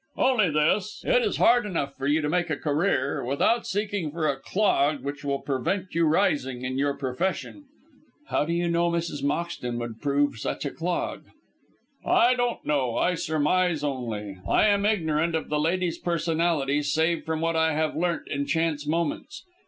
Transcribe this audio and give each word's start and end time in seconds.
"Only 0.17 0.49
this. 0.49 1.03
It 1.05 1.21
is 1.21 1.37
hard 1.37 1.63
enough 1.63 1.95
for 1.95 2.07
you 2.07 2.21
to 2.21 2.27
make 2.27 2.49
a 2.49 2.57
career 2.57 3.23
without 3.23 3.67
seeking 3.67 4.09
for 4.09 4.27
a 4.27 4.35
clog 4.39 5.03
which 5.03 5.23
will 5.23 5.37
prevent 5.37 5.93
you 5.93 6.07
rising 6.07 6.63
in 6.65 6.79
your 6.79 6.95
profession." 6.95 7.65
"How 8.29 8.43
do 8.45 8.51
you 8.51 8.67
know 8.67 8.89
Mrs. 8.89 9.21
Moxton 9.23 9.77
would 9.77 10.01
prove 10.01 10.39
such 10.39 10.65
a 10.65 10.71
clog?" 10.71 11.25
"I 12.03 12.33
don't 12.33 12.65
know; 12.65 12.97
I 12.97 13.13
surmise 13.13 13.83
only. 13.83 14.39
I 14.49 14.65
am 14.69 14.87
ignorant 14.87 15.35
of 15.35 15.49
the 15.49 15.59
lady's 15.59 15.99
personality, 15.99 16.81
save 16.81 17.23
from 17.23 17.39
what 17.39 17.55
I 17.55 17.73
have 17.73 17.95
learnt 17.95 18.27
in 18.27 18.47
chance 18.47 18.87
moments. 18.87 19.43